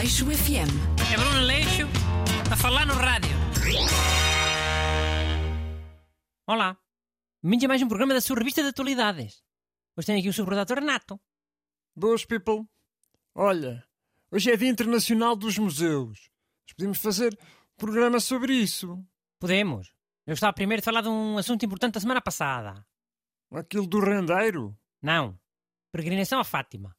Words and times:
Aleixo 0.00 0.24
FM. 0.24 0.72
É 1.12 1.16
Bruno 1.18 1.40
Leixo 1.40 1.86
a 2.50 2.56
falar 2.56 2.86
no 2.86 2.94
rádio. 2.94 3.36
Olá, 6.46 6.78
bem-vindos 7.42 7.66
a 7.66 7.68
mais 7.68 7.82
um 7.82 7.88
programa 7.88 8.14
da 8.14 8.22
sua 8.22 8.38
revista 8.38 8.62
de 8.62 8.68
atualidades. 8.68 9.44
Hoje 9.94 10.06
tenho 10.06 10.18
aqui 10.18 10.30
o 10.30 10.32
subredator 10.32 10.78
Renato. 10.78 11.20
Boas, 11.94 12.24
people. 12.24 12.66
Olha, 13.34 13.86
hoje 14.30 14.50
é 14.50 14.56
Dia 14.56 14.70
Internacional 14.70 15.36
dos 15.36 15.58
Museus. 15.58 16.30
Nós 16.66 16.72
podemos 16.74 16.98
fazer 16.98 17.38
um 17.38 17.76
programa 17.76 18.20
sobre 18.20 18.54
isso. 18.54 19.04
Podemos. 19.38 19.92
Eu 20.26 20.32
gostava 20.32 20.54
primeiro 20.54 20.80
de 20.80 20.86
falar 20.86 21.02
de 21.02 21.10
um 21.10 21.36
assunto 21.36 21.62
importante 21.66 21.92
da 21.92 22.00
semana 22.00 22.22
passada. 22.22 22.86
Aquilo 23.52 23.86
do 23.86 24.00
rendeiro. 24.00 24.74
Não. 25.02 25.38
Peregrinação 25.92 26.40
a 26.40 26.44
Fátima. 26.44 26.96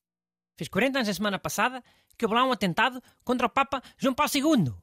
Fez 0.55 0.69
40 0.69 0.99
anos 0.99 1.09
a 1.09 1.13
semana 1.15 1.39
passada 1.39 1.83
que 2.17 2.25
houve 2.25 2.35
lá 2.35 2.43
um 2.43 2.51
atentado 2.51 3.01
contra 3.23 3.47
o 3.47 3.49
Papa 3.49 3.81
João 3.97 4.13
Paulo 4.13 4.31
II. 4.33 4.73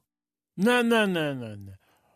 Não, 0.57 0.83
não, 0.83 1.07
não, 1.07 1.35
não, 1.35 1.57
não. 1.57 1.73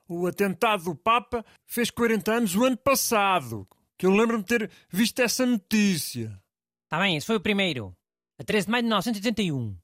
O 0.07 0.27
atentado 0.27 0.83
do 0.83 0.95
Papa 0.95 1.45
fez 1.65 1.89
40 1.89 2.31
anos 2.31 2.55
o 2.55 2.63
ano 2.65 2.77
passado. 2.77 3.67
Que 3.97 4.05
eu 4.05 4.11
lembro-me 4.11 4.43
de 4.43 4.57
ter 4.57 4.71
visto 4.89 5.19
essa 5.19 5.45
notícia. 5.45 6.41
Está 6.83 6.99
bem, 6.99 7.15
esse 7.15 7.25
foi 7.25 7.37
o 7.37 7.41
primeiro. 7.41 7.95
A 8.37 8.43
13 8.43 8.65
de 8.65 8.71
maio 8.71 8.83
de 8.83 8.87
1981. 8.87 9.77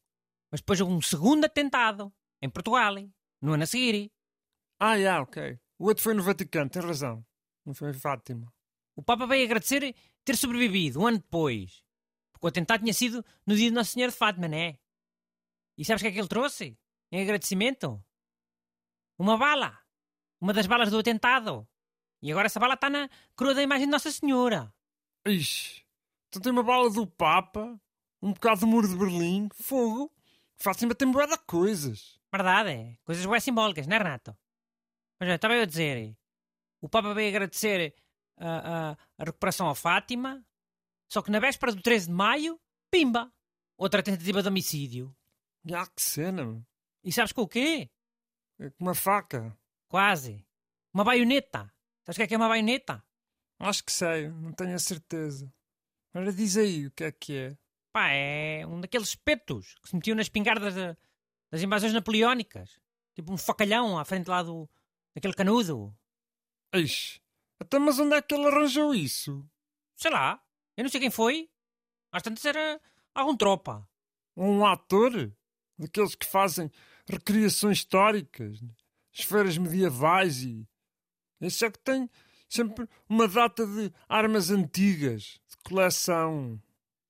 Mas 0.52 0.62
depois 0.62 0.82
houve 0.82 0.94
um 0.94 1.02
segundo 1.02 1.46
atentado. 1.46 2.12
Em 2.42 2.50
Portugal. 2.50 2.96
No 3.42 3.54
ano 3.54 3.64
a 3.64 3.66
seguir. 3.66 4.12
Ah, 4.80 5.00
já, 5.00 5.22
ok. 5.22 5.58
O 5.78 5.86
outro 5.86 6.04
foi 6.04 6.14
no 6.14 6.24
Vaticano, 6.24 6.70
tem 6.70 6.82
razão. 6.82 7.26
Não 7.66 7.74
foi 7.74 7.92
em 7.92 7.94
Fátima. 7.94 8.52
O 8.96 9.02
Papa 9.02 9.26
veio 9.26 9.46
agradecer 9.46 9.96
ter 10.26 10.36
sobrevivido 10.36 11.00
um 11.00 11.08
ano 11.08 11.20
depois. 11.20 11.84
Porque 12.34 12.46
o 12.46 12.50
atentado 12.50 12.82
tinha 12.82 12.94
sido 12.94 13.24
no 13.46 13.56
dia 13.56 13.70
de 13.70 13.76
Nossa 13.76 13.92
Senhora 13.92 14.12
de 14.12 14.18
Fátima, 14.18 14.48
não 14.48 14.58
é? 14.58 14.78
E 15.80 15.86
sabes 15.86 16.02
o 16.02 16.04
que 16.04 16.10
é 16.10 16.12
que 16.12 16.20
ele 16.20 16.28
trouxe? 16.28 16.78
Em 17.10 17.22
agradecimento? 17.22 18.04
Uma 19.18 19.38
bala. 19.38 19.80
Uma 20.42 20.52
das 20.52 20.68
balas 20.68 20.92
do 20.92 21.00
atentado. 21.00 21.66
E 22.22 22.30
agora 22.30 22.48
essa 22.48 22.60
bala 22.60 22.74
está 22.74 22.90
na 22.90 23.10
coroa 23.34 23.56
da 23.56 23.64
imagem 23.64 23.88
de 23.88 23.92
Nossa 23.92 24.12
Senhora. 24.12 24.76
Ixi, 25.26 25.86
então 26.28 26.42
tem 26.42 26.52
uma 26.52 26.64
bala 26.64 26.90
do 26.90 27.08
Papa, 27.08 27.80
um 28.22 28.34
bocado 28.34 28.60
do 28.60 28.68
muro 28.68 28.90
de 28.90 28.98
Berlim, 28.98 29.48
fogo. 29.54 30.14
Tem 30.98 31.10
boa 31.10 31.26
de 31.26 31.38
coisas. 31.46 32.20
Verdade, 32.30 32.72
é. 32.72 32.98
Coisas 33.06 33.26
bem 33.26 33.40
simbólicas, 33.40 33.88
não 33.88 33.96
é, 33.96 34.00
Renato? 34.00 34.38
Mas 35.18 35.30
estava 35.30 35.56
eu 35.56 35.62
a 35.62 35.66
dizer. 35.66 36.14
O 36.82 36.90
Papa 36.90 37.14
veio 37.14 37.30
agradecer 37.30 37.96
a, 38.38 38.50
a, 38.50 38.98
a 39.18 39.24
recuperação 39.24 39.70
a 39.70 39.76
Fátima, 39.76 40.46
só 41.10 41.22
que 41.22 41.32
na 41.32 41.40
véspera 41.40 41.74
do 41.74 41.82
13 41.82 42.08
de 42.08 42.14
maio, 42.14 42.60
pimba! 42.92 43.32
Outra 43.78 44.04
tentativa 44.04 44.42
de 44.42 44.50
homicídio. 44.50 45.16
Já 45.66 45.86
que 45.88 46.02
cena. 46.02 46.66
E 47.04 47.12
sabes 47.12 47.32
com 47.32 47.42
o 47.42 47.48
quê? 47.48 47.90
é 48.60 48.70
com 48.72 48.84
uma 48.86 48.96
faca. 48.96 49.58
Quase. 49.88 50.46
Uma 50.94 51.04
baioneta. 51.04 51.74
Sabes 52.06 52.16
o 52.16 52.20
que 52.20 52.24
é 52.24 52.28
que 52.28 52.34
é 52.34 52.38
uma 52.38 52.48
baioneta? 52.50 53.04
Acho 53.60 53.84
que 53.84 53.92
sei, 53.92 54.30
não 54.30 54.52
tenho 54.54 54.76
a 54.76 54.80
certeza. 54.80 55.54
Agora 56.14 56.32
diz 56.34 56.58
aí 56.58 56.88
o 56.88 56.92
que 56.92 57.04
é 57.04 57.12
que 57.12 57.36
é. 57.38 57.58
Pá, 57.92 58.10
é 58.10 58.66
um 58.66 58.80
daqueles 58.82 59.10
espetos 59.10 59.76
que 59.82 59.90
se 59.90 59.96
metiam 59.96 60.16
nas 60.16 60.26
espingardas 60.26 60.76
da- 60.76 60.98
das 61.52 61.62
invasões 61.62 61.94
napoleónicas. 61.94 62.80
Tipo 63.16 63.34
um 63.34 63.38
facalhão 63.38 63.98
à 63.98 64.06
frente 64.06 64.28
lá 64.28 64.42
do, 64.44 64.70
daquele 65.16 65.34
canudo. 65.34 65.96
Ixi, 66.74 67.22
até 67.60 67.80
mas 67.80 68.00
onde 68.00 68.16
é 68.16 68.22
que 68.22 68.34
ele 68.34 68.48
arranjou 68.48 68.94
isso? 68.94 69.46
Sei 69.96 70.12
lá, 70.12 70.42
eu 70.78 70.84
não 70.84 70.90
sei 70.90 71.00
quem 71.02 71.10
foi. 71.12 71.50
Às 72.12 72.22
tantas 72.24 72.46
era 72.46 72.80
algum 73.14 73.36
tropa. 73.36 73.88
Um 74.38 74.66
ator? 74.66 75.32
Daqueles 75.80 76.14
que 76.14 76.26
fazem 76.26 76.70
recriações 77.08 77.78
históricas, 77.78 78.60
esferas 79.14 79.58
medievais 79.58 80.44
e. 80.44 80.68
Esse 81.40 81.66
é 81.66 81.72
que 81.72 81.80
tem 81.80 82.10
sempre 82.50 82.86
uma 83.08 83.28
data 83.28 83.66
de 83.66 83.94
armas 84.10 84.50
antigas, 84.50 85.40
de 85.48 85.58
coleção. 85.64 86.62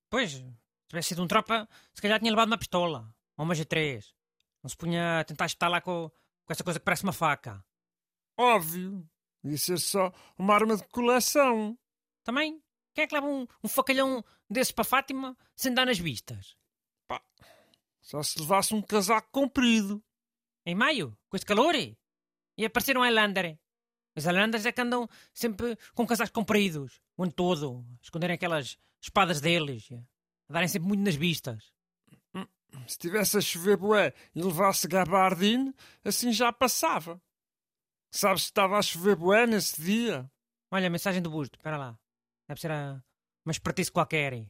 Pois, 0.08 0.34
se 0.34 0.46
tivesse 0.88 1.10
sido 1.10 1.24
um 1.24 1.28
tropa, 1.28 1.68
se 1.96 2.02
calhar 2.02 2.20
tinha 2.20 2.32
levado 2.32 2.50
uma 2.50 2.58
pistola. 2.60 3.12
Ou 3.36 3.46
uma 3.46 3.56
G3. 3.56 4.06
Não 4.62 4.70
se 4.70 4.78
punha 4.78 5.22
a 5.22 5.24
tentar 5.24 5.48
estar 5.48 5.68
lá 5.68 5.82
com, 5.82 6.12
com 6.46 6.54
essa 6.54 6.64
coisa 6.64 6.80
que 6.80 6.86
parece 6.86 7.04
uma 7.04 7.14
faca. 7.14 7.66
Óbvio. 8.38 9.04
Ia 9.44 9.58
ser 9.58 9.80
só 9.80 10.14
uma 10.38 10.54
arma 10.54 10.76
de 10.76 10.84
coleção. 10.90 11.76
Também, 12.24 12.62
quem 12.94 13.04
é 13.04 13.08
que 13.08 13.16
leva 13.16 13.28
um, 13.28 13.48
um 13.64 13.68
facalhão 13.68 14.24
desses 14.50 14.72
para 14.72 14.84
Fátima 14.84 15.36
sem 15.56 15.74
dar 15.74 15.86
nas 15.86 15.98
vistas? 15.98 16.56
Só 18.10 18.24
se 18.24 18.40
levasse 18.40 18.74
um 18.74 18.82
casaco 18.82 19.30
comprido. 19.32 20.04
Em 20.66 20.74
maio, 20.74 21.16
com 21.30 21.38
este 21.38 21.46
calor? 21.46 21.76
E 21.76 22.66
apareceram 22.66 23.02
Highlander. 23.02 23.56
Os 24.16 24.26
Highlanders 24.26 24.66
é 24.66 24.72
que 24.72 24.82
andam 24.82 25.08
sempre 25.32 25.78
com 25.94 26.08
casacos 26.08 26.32
compridos, 26.32 27.00
o 27.16 27.22
ano 27.22 27.32
todo, 27.32 27.86
a 27.88 28.02
esconderem 28.02 28.34
aquelas 28.34 28.80
espadas 29.00 29.40
deles, 29.40 29.90
a 30.50 30.54
darem 30.54 30.68
sempre 30.68 30.88
muito 30.88 31.04
nas 31.04 31.14
vistas. 31.14 31.72
Se 32.88 32.98
tivesse 32.98 33.38
a 33.38 33.42
chover 33.42 33.78
bué 33.78 34.12
e 34.34 34.42
levasse 34.42 34.88
gabardine, 34.88 35.72
assim 36.04 36.34
já 36.34 36.52
passava. 36.52 37.22
Sabes 38.12 38.42
se 38.42 38.48
estava 38.48 38.80
a 38.80 38.82
chover 38.82 39.16
bué 39.18 39.46
nesse 39.46 39.80
dia? 39.80 40.30
Olha, 40.72 40.88
a 40.88 40.90
mensagem 40.90 41.22
do 41.22 41.30
busto, 41.30 41.60
espera 41.60 41.78
lá. 41.78 42.00
Deve 42.48 42.60
ser 42.60 42.72
a... 42.72 43.04
uma 43.46 43.52
espertice 43.52 43.92
qualquer. 43.92 44.48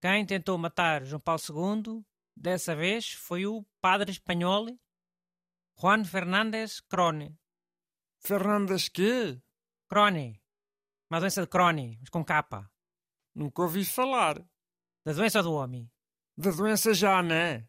Quem 0.00 0.24
tentou 0.24 0.56
matar 0.56 1.04
João 1.04 1.20
Paulo 1.20 1.40
II, 1.84 2.04
dessa 2.40 2.74
vez, 2.74 3.12
foi 3.12 3.46
o 3.46 3.64
padre 3.80 4.10
espanhol 4.10 4.66
Juan 5.78 6.04
Fernández 6.04 6.80
Crone. 6.80 7.38
Fernandas 8.18 8.88
quê? 8.88 9.40
Crone. 9.88 10.42
Uma 11.10 11.20
doença 11.20 11.42
de 11.42 11.46
Crone, 11.46 11.98
mas 12.00 12.08
com 12.08 12.24
capa. 12.24 12.70
Nunca 13.34 13.62
ouvi 13.62 13.84
falar. 13.84 14.42
Da 15.04 15.12
doença 15.12 15.42
do 15.42 15.52
homem. 15.52 15.90
Da 16.36 16.50
doença 16.50 16.94
já, 16.94 17.22
não 17.22 17.34
é? 17.34 17.66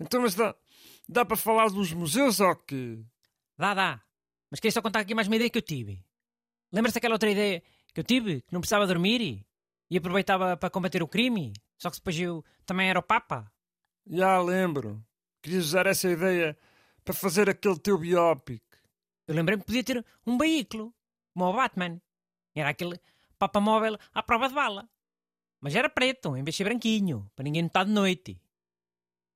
Então, 0.00 0.22
mas 0.22 0.34
dá, 0.34 0.54
dá 1.08 1.24
para 1.24 1.36
falar 1.36 1.68
dos 1.68 1.92
museus 1.92 2.40
ou 2.40 2.56
quê? 2.56 3.04
Dá, 3.56 3.74
dá. 3.74 4.02
Mas 4.50 4.60
queria 4.60 4.72
só 4.72 4.82
contar 4.82 5.00
aqui 5.00 5.14
mais 5.14 5.26
uma 5.26 5.36
ideia 5.36 5.50
que 5.50 5.58
eu 5.58 5.62
tive. 5.62 6.04
Lembra-se 6.72 6.94
daquela 6.94 7.14
outra 7.14 7.30
ideia 7.30 7.62
que 7.92 8.00
eu 8.00 8.04
tive? 8.04 8.42
Que 8.42 8.52
não 8.52 8.60
precisava 8.60 8.86
dormir 8.86 9.20
e, 9.20 9.46
e 9.90 9.96
aproveitava 9.96 10.56
para 10.56 10.70
combater 10.70 11.02
o 11.02 11.08
crime? 11.08 11.52
Só 11.78 11.90
que 11.90 11.96
depois 11.96 12.18
eu 12.18 12.44
também 12.66 12.88
era 12.88 12.98
o 12.98 13.02
Papa? 13.02 13.53
Já 14.06 14.40
lembro. 14.40 15.04
Querias 15.42 15.66
usar 15.66 15.86
essa 15.86 16.08
ideia 16.08 16.56
para 17.04 17.14
fazer 17.14 17.48
aquele 17.48 17.78
teu 17.78 17.98
biópico. 17.98 18.64
Eu 19.26 19.34
lembrei-me 19.34 19.62
que 19.62 19.66
podia 19.66 19.84
ter 19.84 20.04
um 20.26 20.36
veículo, 20.36 20.94
como 21.32 21.46
o 21.46 21.52
Batman. 21.52 22.00
Era 22.54 22.70
aquele 22.70 23.00
Papa 23.38 23.60
móvel 23.60 23.98
à 24.12 24.22
prova 24.22 24.48
de 24.48 24.54
bala. 24.54 24.88
Mas 25.60 25.74
era 25.74 25.88
preto, 25.88 26.36
em 26.36 26.44
vez 26.44 26.54
de 26.54 26.58
ser 26.58 26.64
branquinho, 26.64 27.30
para 27.34 27.42
ninguém 27.42 27.62
notar 27.62 27.86
de 27.86 27.90
noite. 27.90 28.40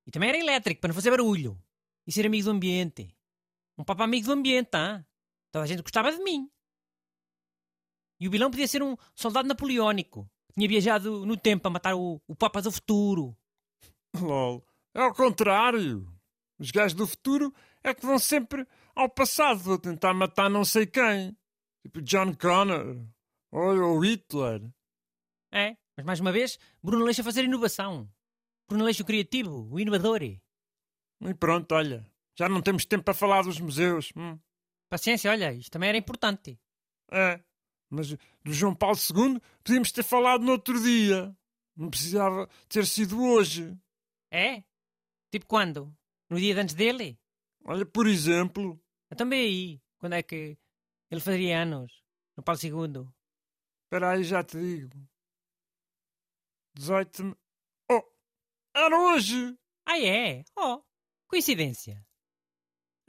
E 0.07 0.11
também 0.11 0.29
era 0.29 0.39
elétrico, 0.39 0.81
para 0.81 0.89
não 0.89 0.95
fazer 0.95 1.11
barulho. 1.11 1.59
E 2.07 2.13
ser 2.13 2.27
amigo 2.27 2.45
do 2.45 2.51
ambiente. 2.51 3.15
Um 3.77 3.85
Papa 3.85 4.05
amigo 4.05 4.27
do 4.27 4.33
ambiente, 4.33 4.69
tá? 4.69 5.05
Toda 5.51 5.65
a 5.65 5.69
gente 5.69 5.83
gostava 5.83 6.13
de 6.13 6.23
mim. 6.23 6.51
E 8.21 8.29
o 8.29 8.31
vilão 8.31 8.51
podia 8.51 8.69
ser 8.69 8.83
um 8.83 8.97
soldado 9.15 9.49
napoleónico. 9.49 10.29
Tinha 10.53 10.69
viajado 10.69 11.25
no 11.25 11.37
tempo 11.37 11.63
para 11.63 11.71
matar 11.71 11.95
o, 11.95 12.21
o 12.27 12.35
Papa 12.35 12.61
do 12.61 12.73
futuro. 12.73 13.37
LOL. 14.17 14.65
É 14.95 15.01
ao 15.01 15.15
contrário. 15.15 16.07
Os 16.59 16.71
gajos 16.71 16.95
do 16.95 17.07
futuro 17.07 17.55
é 17.83 17.95
que 17.95 18.05
vão 18.05 18.19
sempre 18.19 18.67
ao 18.95 19.09
passado 19.09 19.75
a 19.75 19.79
tentar 19.79 20.13
matar 20.13 20.51
não 20.51 20.65
sei 20.65 20.87
quem. 20.87 21.37
Tipo 21.83 22.03
John 22.03 22.35
Connor. 22.35 23.07
Ou 23.51 24.01
Hitler. 24.01 24.63
É, 25.53 25.77
mas 25.97 26.05
mais 26.05 26.21
uma 26.21 26.33
vez, 26.33 26.59
Bruno 26.83 27.05
Leixo 27.05 27.23
a 27.23 27.25
fazer 27.25 27.45
inovação. 27.45 28.09
Bruno 28.69 28.85
Leixo 28.85 29.03
o 29.03 29.07
criativo, 29.07 29.69
o 29.71 29.81
inovador. 29.81 30.23
E 30.23 30.41
pronto, 31.39 31.73
olha. 31.75 32.07
Já 32.37 32.49
não 32.49 32.61
temos 32.61 32.85
tempo 32.85 33.05
para 33.05 33.15
falar 33.15 33.43
dos 33.43 33.59
museus. 33.59 34.13
Hum. 34.17 34.39
Paciência, 34.89 35.31
olha, 35.31 35.53
isto 35.53 35.73
também 35.73 35.89
era 35.89 35.99
importante. 35.99 36.59
É. 37.11 37.41
Mas 37.91 38.13
do 38.13 38.53
João 38.53 38.75
Paulo 38.75 38.97
II 38.97 39.41
podíamos 39.65 39.91
ter 39.91 40.03
falado 40.03 40.45
no 40.45 40.53
outro 40.53 40.81
dia. 40.81 41.35
Não 41.77 41.91
precisava 41.91 42.49
ter 42.69 42.87
sido 42.87 43.21
hoje. 43.23 43.77
É? 44.31 44.63
Tipo 45.33 45.47
quando? 45.47 45.95
No 46.31 46.39
dia 46.39 46.55
de 46.55 46.61
antes 46.61 46.75
dele? 46.75 47.19
Olha, 47.65 47.85
por 47.87 48.07
exemplo. 48.07 48.81
Também 49.17 49.41
aí. 49.41 49.83
Quando 49.99 50.15
é 50.15 50.23
que 50.23 50.57
ele 51.11 51.21
faria 51.21 51.63
anos? 51.63 51.93
No 52.37 52.43
Paulo 52.43 52.61
II. 52.63 53.09
Espera 53.85 54.11
aí, 54.13 54.23
já 54.25 54.45
te 54.45 54.59
digo. 54.59 55.09
18. 56.77 57.23
de- 57.23 57.37
Oh! 57.91 58.03
Era 58.75 58.97
hoje! 59.01 59.57
Ah, 59.87 59.99
é? 59.99 60.45
Oh, 60.57 60.83
coincidência. 61.27 62.05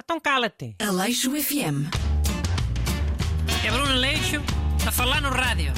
Então 0.01 0.19
cala-te. 0.19 0.75
Aleixo 0.81 1.31
FM. 1.31 1.85
É 3.65 3.71
Bruno 3.71 3.93
Leixo 3.95 4.37
a 4.87 4.91
falar 4.91 5.21
no 5.21 5.29
rádio. 5.29 5.73